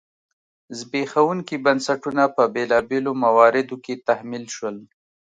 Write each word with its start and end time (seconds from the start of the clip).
زبېښونکي 0.77 1.55
بنسټونه 1.65 2.23
په 2.35 2.43
بېلابېلو 2.55 3.11
مواردو 3.23 3.75
کې 3.85 3.93
تحمیل 4.07 4.45
شول. 4.55 4.77